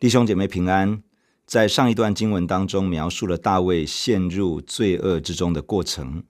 [0.00, 1.02] 弟兄姐妹平安。
[1.44, 6.24] 在上一段经文当中，描述了大卫陷入罪恶之中的过程。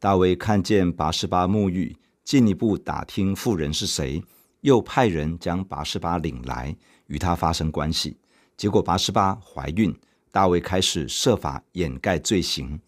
[0.00, 4.20] 大卫看见拔示巴沐浴，进一步打听妇人是谁，
[4.62, 6.76] 又派人将拔示巴领来，
[7.06, 8.16] 与他发生关系。
[8.56, 9.96] 结果拔示巴怀孕，
[10.32, 12.80] 大卫开始设法掩盖罪行。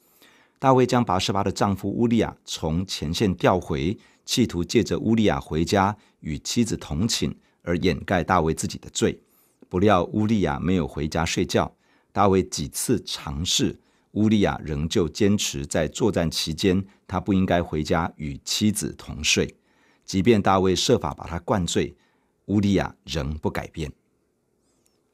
[0.59, 7.32] 大卫将拔示巴的丈夫乌利亚从前线调回，企图借着乌利亚回家与妻子同寝，
[7.62, 9.23] 而掩盖大卫自己的罪。
[9.77, 11.77] 不料乌利亚没有回家睡觉，
[12.11, 13.79] 大卫几次尝试，
[14.12, 19.55] 乌利亚仍旧坚持在作战期间，他不应该回家与妻子同睡。
[20.07, 21.95] 即便大卫设法把他灌醉，
[22.47, 23.93] 乌利亚仍不改变。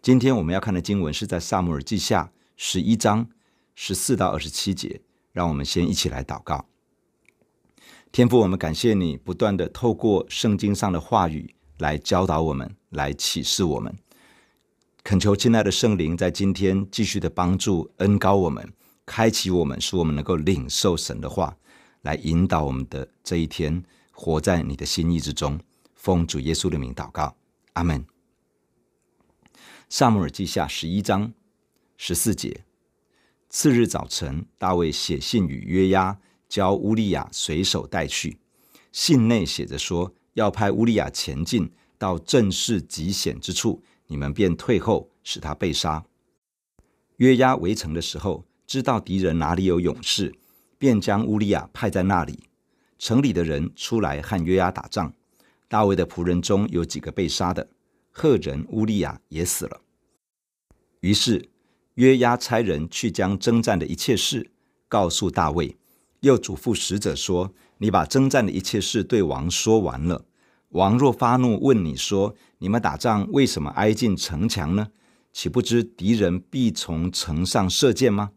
[0.00, 3.28] 今天我们要看的经文是在撒母耳记下十一章
[3.74, 5.00] 十四到二十七节，
[5.32, 6.68] 让我们先一起来祷告。
[8.12, 13.92] 天父，我们感谢你不断的透过圣经上的话语来教导我们，来启示我们。
[15.04, 18.72] 恳求亲爱的圣灵在今天继续的帮助恩膏我们，
[19.04, 21.56] 开启我们，使我们能够领受神的话，
[22.02, 25.58] 来引导我们的这一天，活在你的心意之中。
[25.96, 27.36] 奉主耶稣的名祷告，
[27.72, 28.06] 阿门。
[29.88, 31.32] 撒母耳记下十一章
[31.96, 32.64] 十四节，
[33.48, 36.16] 次日早晨，大卫写信与约押，
[36.48, 38.38] 交乌利亚随手带去。
[38.92, 43.82] 信内写着说，要派乌利亚前进到阵势极险之处。
[44.12, 46.04] 你们便退后，使他被杀。
[47.16, 50.34] 约押围城的时候，知道敌人哪里有勇士，
[50.76, 52.40] 便将乌利亚派在那里。
[52.98, 55.14] 城里的人出来和约押打仗，
[55.66, 57.70] 大卫的仆人中有几个被杀的，
[58.10, 59.80] 赫人乌利亚也死了。
[61.00, 61.48] 于是
[61.94, 64.50] 约押差人去将征战的一切事
[64.88, 65.74] 告诉大卫，
[66.20, 70.26] 又嘱咐使者说：“你把征战的一切事对王说完了。”
[70.72, 74.88] 王若发怒问你说：“你们打仗为什么挨近城墙呢？
[75.30, 78.30] 岂不知敌人必从城上射箭吗？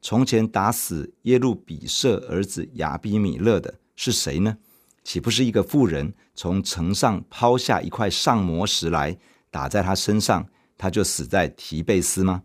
[0.00, 4.58] 从前打死耶路比舍儿子亚比米勒的是谁呢？
[5.04, 9.16] 岂不是一个妇人从城上抛下一块上磨石来
[9.50, 10.44] 打在他身上，
[10.76, 12.42] 他就死在提贝斯吗？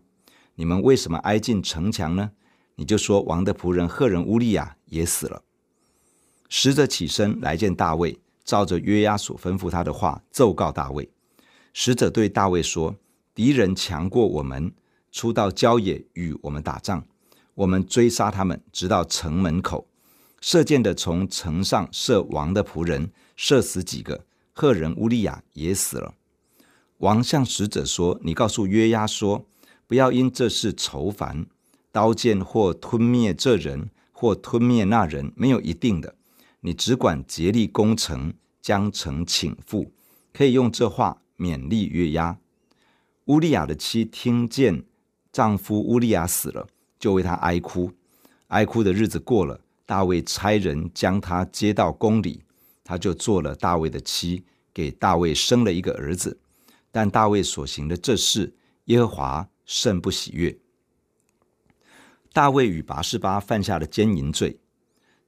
[0.54, 2.30] 你们为什么挨近城墙呢？
[2.76, 5.42] 你就说王的仆人赫人乌利亚也死了。”
[6.48, 8.20] 使者起身来见大卫。
[8.44, 11.08] 照着约押所吩咐他的话，奏告大卫。
[11.72, 12.96] 使者对大卫说
[13.34, 14.72] ：“敌人强过我们，
[15.10, 17.04] 出到郊野与我们打仗。
[17.54, 19.86] 我们追杀他们，直到城门口。
[20.40, 26.14] 射箭的从城上射王的仆人，射死几个，赫人乌利亚也死了。
[26.98, 29.46] 王向使者说：‘你告诉约押说，
[29.86, 31.46] 不要因这事愁烦。
[31.90, 36.16] 刀剑或吞灭这人，或吞灭那人，没有一定的。’”
[36.64, 39.90] 你只管竭力攻城，将城倾覆，
[40.32, 42.38] 可以用这话勉励约押。
[43.26, 44.84] 乌利亚的妻听见
[45.32, 46.68] 丈夫乌利亚死了，
[46.98, 47.92] 就为他哀哭。
[48.48, 52.44] 哀哭的日子过了，大卫差人将他接到宫里，
[52.84, 56.38] 他就做了大卫的妻，给大卫生了一个儿子。
[56.92, 60.56] 但大卫所行的这事，耶和华甚不喜悦。
[62.32, 64.60] 大卫与拔示巴犯下了奸淫罪。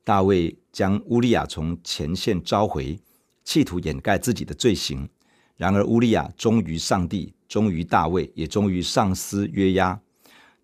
[0.04, 2.98] 大卫将乌利亚从前线召回，
[3.44, 5.08] 企图掩盖自己的罪行。
[5.56, 10.00] 然而，乌利亚忠于上帝，忠于大卫，也忠于上司约押。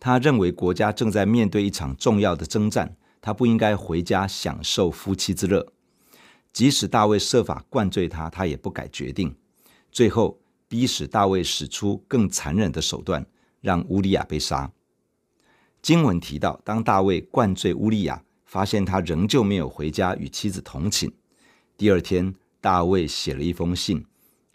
[0.00, 5.64] 他认为国家正在面对一场重要的征战，他不应该回家享受夫妻之乐。
[6.52, 9.32] 即使大卫设法灌醉他，他也不改决定。
[9.92, 13.24] 最后，逼使大卫使出更残忍的手段，
[13.60, 14.72] 让乌利亚被杀。
[15.80, 21.08] 经文提到，当大卫灌醉乌利亚，发现他仍旧没有回家与妻子同寝。
[21.76, 24.04] 第二天，大卫写了一封信，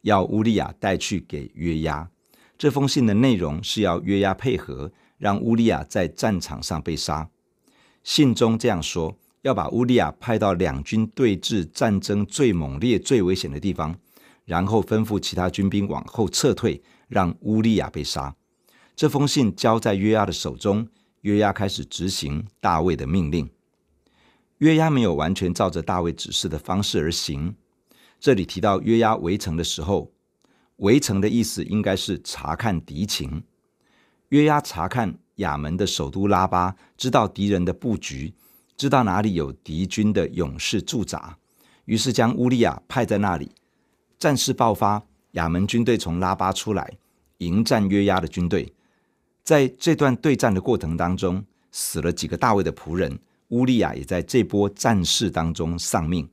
[0.02, 2.10] 要乌利亚带去给约押。
[2.58, 7.30] 这封信的内容是要约押配合，让乌利亚在战场上被杀。
[8.04, 13.98] 信中这样说：要把乌利亚派到两军对峙、战争最猛烈、最危险的地方，
[14.44, 18.36] 然后吩咐其他军兵往后撤退，让乌利亚被杀。
[18.94, 20.86] 这封信交在约押的手中，
[21.22, 23.50] 约押开始执行大卫的命令。
[24.60, 27.56] 约押没有完全照着大卫指示的方式而行。
[28.20, 30.12] 这里提到约押围城的时候，
[30.78, 33.44] 围城的意思应该是查看敌情。
[34.30, 38.34] 约押查看亚门的首都拉巴，知道敌人的布局，
[38.76, 41.38] 知道哪里有敌军的勇士驻扎，
[41.86, 43.52] 于是将乌利亚派在那里。
[44.18, 46.98] 战事爆发，亚门军队从拉巴出来
[47.40, 48.74] 迎战约押的军队。
[49.44, 53.20] 在这段对战的过程当中，死了几个大卫的仆人。
[53.50, 56.30] 乌利亚也在这波战事当中丧命。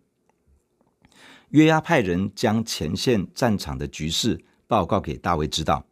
[1.51, 5.85] 约押派人将前线战场的局势报告给大卫知道。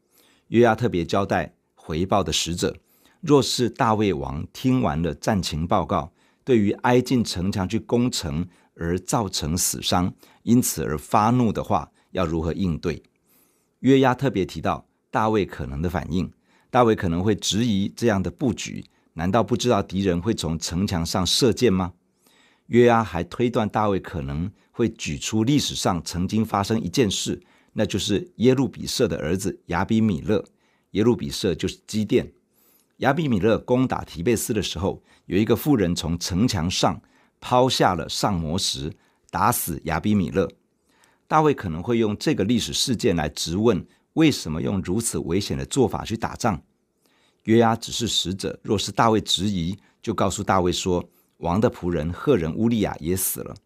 [0.49, 2.76] 约押特别交代回报的使者，
[3.20, 6.12] 若是大卫王听完了战情报告，
[6.44, 10.12] 对于挨进城墙去攻城而造成死伤，
[10.43, 13.02] 因此而发怒的话，要如何应对？
[13.81, 16.32] 约押特别提到大卫可能的反应，
[16.70, 18.84] 大卫可能会质疑这样的布局，
[19.20, 21.93] 难道不知道敌人会从城墙上射箭吗？
[22.69, 27.38] 约押还推断大卫可能会举出历史上曾经发生一件事，
[27.75, 30.43] 那就是耶路比色的儿子亚比米勒，
[30.93, 32.32] 耶路比色就是基甸。
[32.99, 36.99] 亚比米勒攻打提贝斯的时候，有一个妇人从城墙上
[37.40, 38.90] 抛下了上魔石，
[39.31, 40.50] 打死亚比米勒。
[41.28, 46.62] 大卫可能会用这个历史事件来质问：为什么用如此危险的做法去打仗？
[47.50, 51.05] 约押只是使者，若是大卫质疑，就告诉大卫说：
[51.38, 53.56] 王的仆人赫人乌利亚也死了。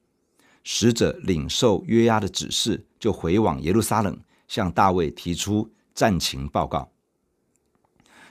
[0.63, 6.89] 使者领受约押的指示，就回往耶路撒冷，向大卫提出战情报告。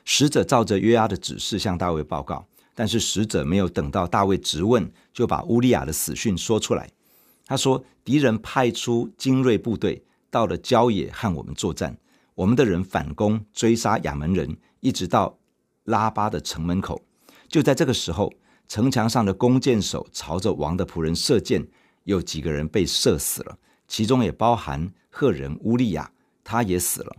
[0.03, 6.89] 使者照着约押的指示向大卫报告，但是使者没有等到大卫质问，就把乌利亚的死讯说出来。
[7.45, 11.95] 他说：“敌人派出精锐部队到了郊野和我们作战，
[12.33, 15.37] 我们的人反攻追杀亚门人，一直到
[15.85, 17.01] 拉巴的城门口。
[17.47, 18.31] 就在这个时候，
[18.67, 21.67] 城墙上的弓箭手朝着王的仆人射箭，
[22.03, 23.57] 有几个人被射死了，
[23.87, 26.11] 其中也包含赫人乌利亚，
[26.43, 27.15] 他也死了。”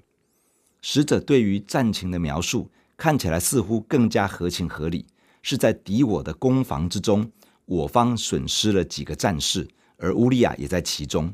[0.83, 5.07] 使者对于战情的描述看起来似乎更加合情合理，
[5.41, 7.31] 是在敌我的攻防之中，
[7.65, 11.33] 我方损失了几个战士，而乌利亚也在其中。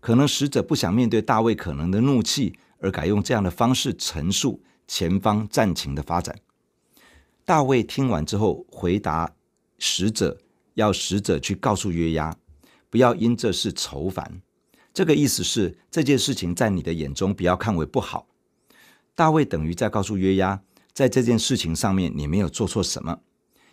[0.00, 6.36] 可能使者不想面对大卫可能的怒气，而改用这样的方式陈述前方战情的发展。
[7.44, 9.34] 大卫听完之后，回答
[9.78, 10.38] 使者，
[10.74, 12.36] 要使者去告诉约押，
[12.88, 14.40] 不要因这事愁烦。
[14.94, 18.28] 这个意思是这件事情在你的眼中不要看为不好。
[19.14, 20.62] 大卫等于在告诉约押，
[20.92, 23.20] 在这件事情上面你没有做错什么，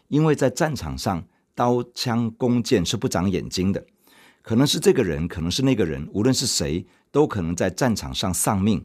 [0.08, 3.86] 因为在战场上刀枪弓箭是不长眼睛的，
[4.42, 8.84] 可能是这个人，可能是那个人，无论是谁，都可能在战场上丧命。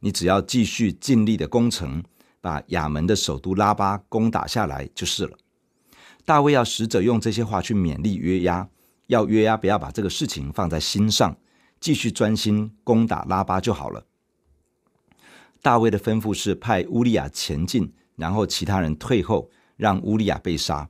[0.00, 2.04] 你只要继续尽力的攻城，
[2.46, 5.36] 把亚门的首都拉巴攻打下来就是了。
[6.24, 8.68] 大卫要使者用这些话去勉励约押，
[9.08, 11.36] 要约押不要把这个事情放在心上，
[11.80, 14.06] 继续专心攻打拉巴就好了。
[15.60, 20.88] 大卫的吩咐是派乌利亚前进，然后其他人退后，让乌利亚被杀。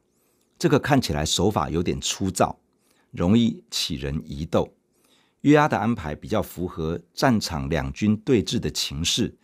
[0.58, 2.58] 这个看起来手法有点粗糙，
[3.12, 4.74] 容易起人疑窦。
[5.40, 9.34] 约押的安排比较符合战场两军对峙的情势，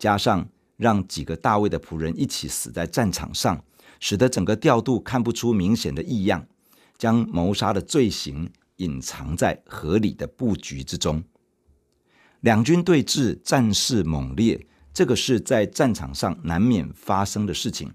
[0.00, 0.48] 加上
[0.80, 3.62] 让几个大卫的仆人一起死在战场上，
[4.00, 6.46] 使得整个调度看不出明显的异样，
[6.96, 11.22] 将谋杀的罪行隐藏在合理的布局之中。
[12.40, 14.66] 两军对峙，战事猛烈。
[14.92, 17.92] 这个是在战场上难免发生的事情。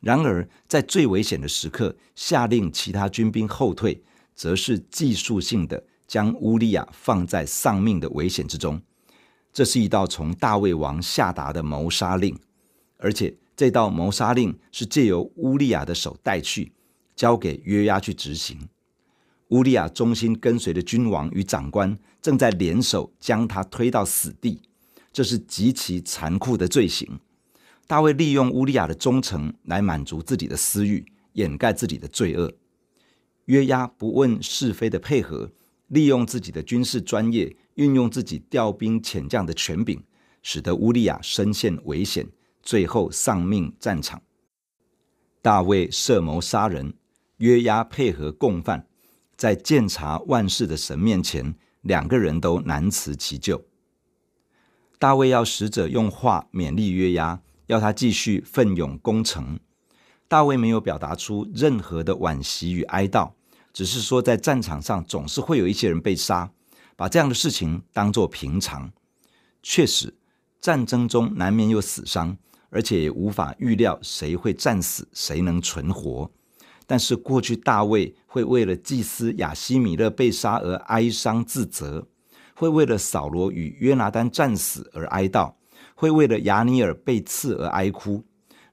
[0.00, 4.04] 然而，在最危险的时刻，下令其他军兵后退，
[4.34, 8.80] 则是技术性的将乌利亚放在丧命的危险之中。
[9.56, 12.38] 这是一道从大卫王下达的谋杀令，
[12.98, 16.72] 而且这道谋杀令是借由乌利亚的手带去，
[17.14, 18.68] 交给约押去执行。
[19.48, 24.60] 乌利亚忠心跟随的君王与长官正在联手将他推到死地。
[25.10, 27.18] 这是极其残酷的罪行。
[27.86, 32.52] 大卫利用乌利亚的忠诚来满足自己的私欲，掩盖自己的罪恶。
[33.46, 35.50] 约押不问是非的配合，
[35.88, 40.02] 利用自己的军事专业，运用自己调兵遣将的权柄，
[40.42, 42.26] 使得乌利亚身陷危险，
[42.62, 44.20] 最后丧命战场。
[45.40, 46.94] 大卫设谋杀人，
[47.38, 48.86] 约押配合共犯，
[49.36, 53.64] 在鉴察万事的神面前，两个人都难辞其咎。
[54.98, 59.60] 大卫要使者用话勉励约押，要他继续奋勇攻城。
[60.26, 63.34] 大卫没有表达出任何的惋惜与哀悼，
[63.76, 66.50] 只是说在战场上总是会有一些人被杀，
[66.96, 68.90] 把这样的事情当作平常。
[69.62, 70.14] 确实，
[70.62, 72.38] 战争中难免有死伤，
[72.70, 76.30] 而且也无法预料谁会战死，谁能存活。
[76.86, 82.08] 但是过去大卫会为了祭司亚希米勒被杀而哀伤自责。
[82.54, 85.52] 会为了扫罗与约拿单战死而哀悼，
[85.94, 88.24] 会为了亚尼尔被刺而哀哭。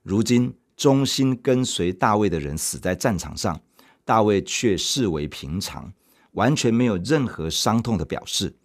[0.02, 3.60] 如今忠心跟随大卫的人死在战场上，
[4.04, 5.92] 大卫却视为平常，
[6.32, 8.56] 完全没有任何伤痛的表示。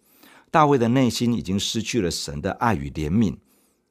[0.50, 3.36] 大卫的内心已经失去了神的爱与怜悯，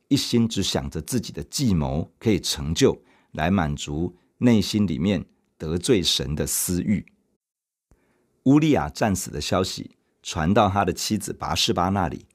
[0.09, 3.01] 一心只想着自己的计谋可以成就，
[3.31, 5.25] 来满足内心里面
[5.57, 7.05] 得罪神的私欲。
[8.43, 9.91] 乌利亚战死的消息
[10.21, 12.25] 传到他的妻子拔示巴那里，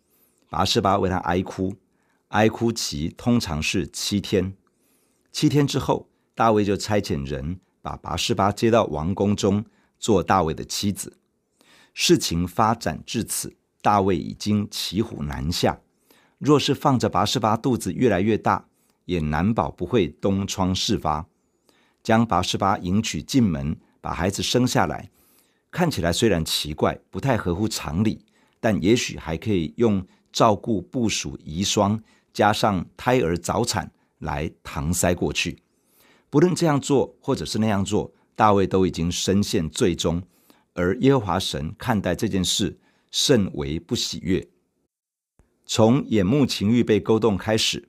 [0.48, 1.74] 拔示巴为他哀哭，
[2.28, 4.56] 哀哭期通常是七天。
[5.30, 9.62] 七天之后，大卫就差遣人把拔示巴接到王宫中
[9.98, 11.18] 做大卫的妻子。
[11.92, 15.78] 事情发展至此，大卫已经骑虎难下。
[16.38, 18.64] 若是放着拔示巴肚子越来越大，
[19.04, 21.26] 也难保不会东窗事发。
[22.02, 25.10] 将拔示巴迎娶进门，把孩子生下来，
[25.70, 28.24] 看起来虽然奇怪，不太合乎常理，
[28.60, 32.00] 但也许还可以用照顾部属遗孀，
[32.32, 35.58] 加上胎儿早产来搪塞过去。
[36.34, 40.20] 不论这样做或者是那样做，大卫都已经深陷罪中。
[40.72, 42.76] 而耶和华神看待这件事
[43.12, 44.44] 甚为不喜悦。
[45.64, 47.88] 从眼目情欲被勾动开始，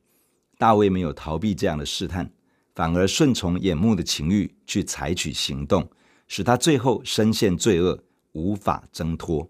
[0.60, 2.32] 大卫没有逃避这样的试探，
[2.76, 5.90] 反而顺从眼目的情欲去采取行动，
[6.28, 9.50] 使他最后深陷罪恶，无法挣脱。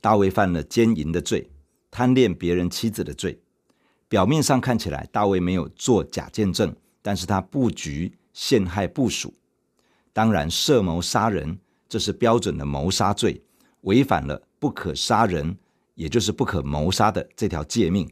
[0.00, 1.48] 大卫犯了奸淫的罪，
[1.88, 3.40] 贪恋别人妻子的罪。
[4.08, 6.74] 表面上看起来，大卫没有做假见证，
[7.08, 9.32] 但是他布局陷害部属，
[10.12, 11.58] 当然设谋杀人。
[11.88, 13.42] 这是标准的谋杀罪，
[13.80, 15.56] 违反了不可杀人，
[15.94, 18.06] 也就是不可谋杀的这条诫命。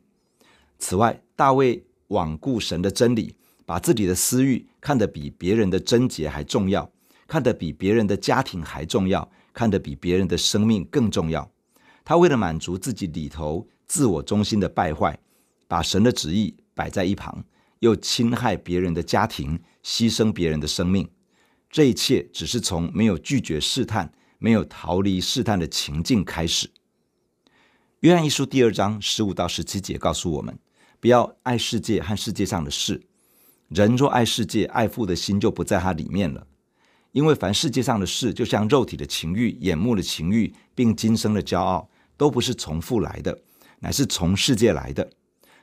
[0.79, 3.37] 此外，大卫罔顾神的真理，
[3.67, 6.91] 把自己的私欲看得比别人的贞洁还重要，
[7.27, 11.47] 看得比别人的家庭还重要，看得比别人的生命更重要。
[12.03, 15.19] 他为了满足自己里头自我中心的败坏，
[15.69, 17.45] 把神的旨意摆在一旁，
[17.81, 21.09] 又侵害别人的家庭，牺牲别人的生命。
[21.71, 26.71] 这一切只是从没有拒绝试探、没有逃离试探的情境开始。
[28.01, 30.59] 约翰一书第二章十五到十七节告诉我们：
[31.01, 33.03] 不要爱世界和世界上的事。
[33.69, 36.47] 人若爱世界，爱父的心就不在他里面了。
[37.13, 43.43] 因为凡世界上的事，就像肉体的情欲、眼目的情欲，并今生的骄傲，都不是从父来的，
[43.81, 45.11] 乃是从世界来的。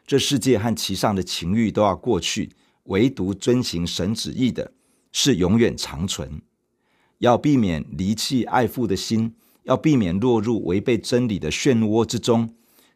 [0.06, 2.52] 这世界和其上的情欲都要过去，
[2.84, 4.74] 唯独遵行神旨意的，
[5.12, 6.42] 是永远长存，
[7.20, 9.34] 要避免离弃爱父的心，
[9.64, 12.54] 要避免落入违背真理的漩涡之中。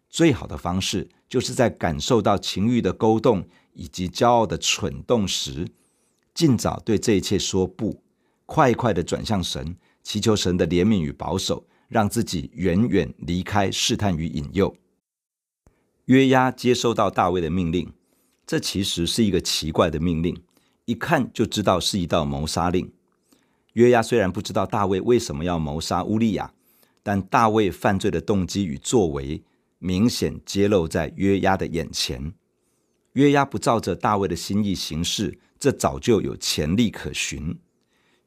[0.10, 5.68] 最好的方式，就是在感受到情欲的勾动以及骄傲的蠢动时，
[6.34, 8.02] 尽早对这一切说不，
[8.46, 14.76] 快快的转向神，祈求神的怜悯与保守，让自己远远离开试探与引诱。
[16.08, 17.92] 约押接收到大卫的命令，
[18.46, 20.42] 这其实是一个奇怪的命令。
[20.86, 22.90] 一看就知道是一道谋杀令。
[23.74, 26.54] 约押虽然不知道大卫为什么要谋杀乌利亚，
[27.04, 29.44] 但大卫犯罪的动机与作为
[29.80, 32.32] 明显揭露在约押的眼前。
[33.14, 37.60] 约押不照着大卫的心意行事，这早就有前例可循。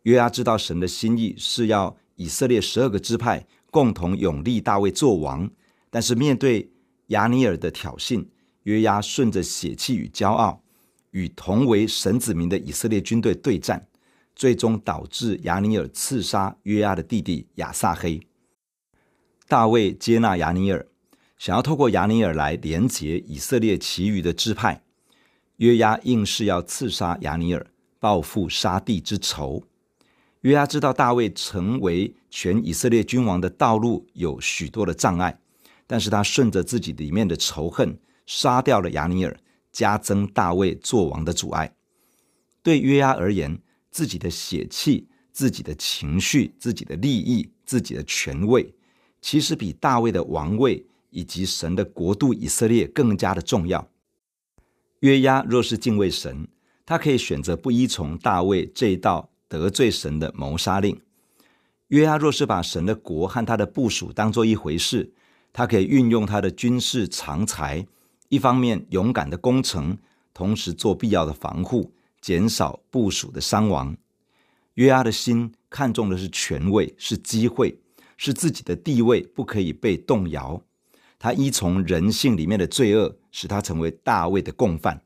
[0.03, 5.51] 约押知道神的心意是要以色列十二个支派共同拥立大卫做王，
[5.89, 6.70] 但是面对
[7.11, 8.27] 亚尼尔的挑衅，
[8.65, 10.65] 约押顺着血气与骄傲。
[11.13, 13.89] 与同为神子民的以色列军队对战，
[14.37, 18.21] 最终导致亚尼尔刺杀约押的弟弟亚撒黑。
[19.49, 20.87] 大卫接纳亚尼尔，
[21.37, 24.85] 想要透过亚尼尔来连结以色列其余的支派。
[25.57, 27.67] 约押硬是要刺杀亚尼尔，
[27.99, 29.65] 报复杀弟之仇。
[30.43, 35.41] 约押知道大卫成为全以色列君王的道路有许多的障碍，
[35.91, 39.37] 但是他顺着自己里面的仇恨，杀掉了亚尼尔。
[39.73, 41.73] 加增大卫做王的阻碍。
[42.61, 43.61] 对约押而言，
[43.93, 48.75] 自己的血气、自己的情绪、自己的利益、自己的权位，
[49.21, 53.89] 其实比大卫的王位以及神的国度以色列更加的重要。
[55.01, 56.49] 约押若是敬畏神，
[56.85, 61.01] 他可以选择不依从大卫这一道得罪神的谋杀令。
[61.89, 65.13] 约押若是把神的国和他的部属当做一回事，
[65.53, 67.87] 他可以运用他的军事长才。
[68.29, 69.99] 一方面勇敢的攻城，
[70.33, 73.97] 同时做必要的防护，减少部署的伤亡。
[74.75, 77.81] 约押的心看重的是权位，是机会，
[78.17, 80.63] 是自己的地位不可以被动摇。
[81.19, 85.03] 他依从人性里面的罪恶，使他成为大卫的共犯，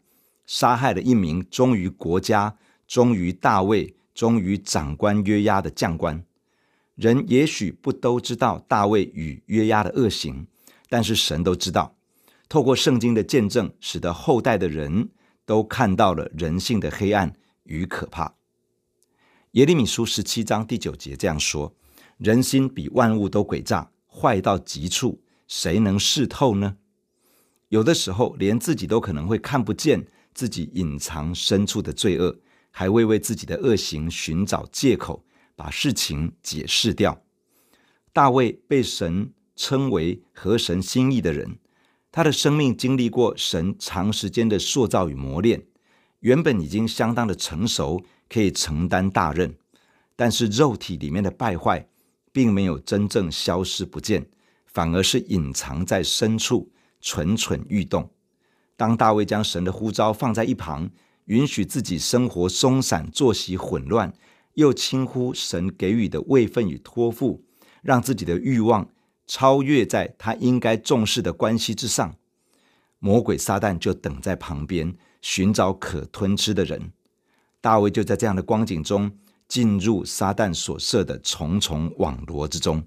[0.46, 6.22] 杀害了一名忠于国家、忠于大卫、忠于长官约押的将官。
[6.94, 10.46] 人也许不都知道大卫与约押的恶行，
[10.88, 11.96] 但是神都知道。
[12.48, 15.08] 透过圣经的见证，使得后代的人
[15.44, 17.34] 都看到了人性的黑暗
[17.64, 18.34] 与可怕。
[19.52, 21.74] 耶利米书十七章第九节这样说
[22.18, 26.76] ：“人心比万物都诡诈，坏到极处，谁能识透呢？”
[27.70, 32.38] 有的时候，连自己都可能会看不见自己隐藏深处的罪恶，
[32.70, 35.23] 还会为自己的恶行寻找借口，
[35.56, 37.22] 把事情解释掉。
[38.12, 41.58] 大卫被神称为合神心意的人。
[42.12, 45.64] 他的生命经历过神长时间的塑造与磨练，
[46.20, 49.56] 原本已经相当的成熟，可以承担大任。
[50.14, 51.88] 但是肉体里面的败坏，
[52.30, 54.28] 并没有真正消失不见，
[54.64, 56.70] 反而是隐藏在深处，
[57.00, 58.08] 蠢蠢欲动。
[58.76, 60.88] 当大卫将神的呼召放在一旁，
[61.24, 64.14] 允许自己生活松散、作息混乱，
[64.54, 67.44] 又轻忽神给予的位分与托付，
[67.82, 68.88] 让自己的欲望
[69.26, 72.16] 超越在他应该重视的关系之上，
[72.98, 76.92] 魔鬼撒旦就等在旁边，寻找可吞吃的人。
[77.60, 79.10] 大卫就在这样的光景中，
[79.48, 82.84] 进入撒旦所设的重重网罗之中。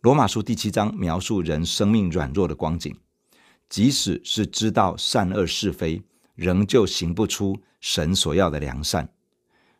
[0.00, 2.96] 罗马书第七章描述人生命软弱的光景，
[3.68, 6.02] 即使是知道善恶是非，
[6.34, 9.08] 仍旧行不出神所要的良善。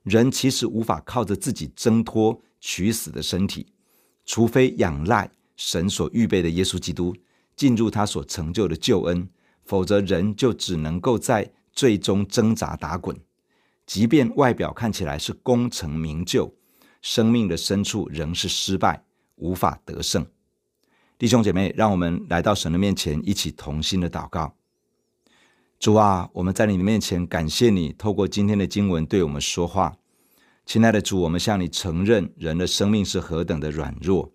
[0.03, 3.67] 人其实无法靠着自己挣脱取死的身体，
[4.25, 7.15] 除非仰赖神所预备的耶稣基督，
[7.55, 9.29] 进入他所成就的救恩，
[9.65, 13.17] 否则人就只能够在最终挣扎打滚。
[13.87, 16.55] 即便外表看起来是功成名就，
[17.01, 19.05] 生命的深处仍是失败，
[19.37, 20.27] 无法得胜。
[21.19, 24.57] 弟兄姐妹，让我们来到神的面前，一起同心的祷告。
[25.83, 29.97] 主啊，我们在你的面前感谢你，透过今天的经文对我们说话。
[30.65, 34.31] 亲爱的主，我们向你承认，人的生命是何等的软弱。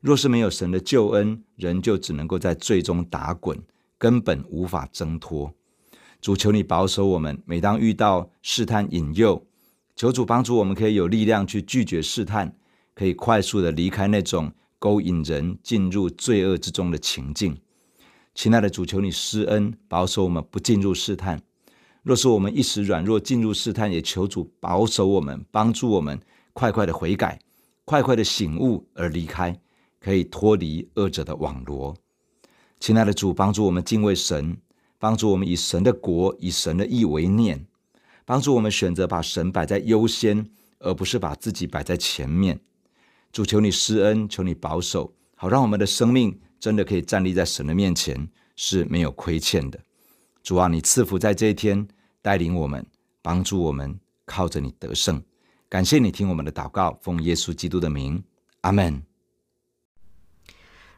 [0.00, 3.62] 若是没有神的救恩，人就只能够在罪中打滚，
[3.96, 5.54] 根本无法挣脱。
[6.20, 9.46] 主，求你保守我们，每当遇到试探引诱，
[9.94, 12.56] 求主帮助我们，可以有力量去拒绝试探，
[12.92, 17.56] 可以快速的离开那种勾引人进入罪恶之中的情境。
[18.34, 21.40] 亲爱的主，求你施恩，保守我们不进入试探。
[22.02, 26.18] 若是我们一时软弱进入试探，也求主保守我们，帮助我们
[26.52, 27.38] 快快的悔改，
[27.84, 29.60] 快快的醒悟而离开，
[30.00, 31.94] 可以脱离恶者的网罗。
[32.80, 34.56] 亲爱的主，帮助我们敬畏神。
[34.98, 37.66] 帮助我们以神的国、以神的义为念，
[38.24, 42.60] 帮助我们选择把神摆在优先，而不是把自己摆在前面。
[43.32, 49.80] 主，求你施恩，求你保守，好让我们的生命真的可以站立在神的面前，是没有亏欠的。
[50.44, 51.88] 主啊，你赐福在这一天，
[52.22, 52.86] 带领我们，
[53.20, 55.20] 帮助我们，靠着你得胜。
[55.68, 58.22] 感谢你听我们的祷告，奉耶稣基督的名，
[58.60, 59.02] 阿门。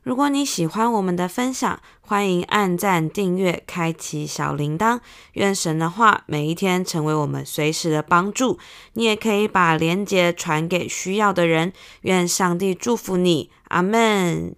[0.03, 5.00] 如果你喜欢我们的分享，欢迎按赞、订阅、开启小铃铛。
[5.33, 8.59] 愿神的话每一天成为我们随时的帮助。
[8.92, 11.72] 你也可以把连结传给需要的人。
[12.03, 14.55] 愿上帝祝福你，阿门。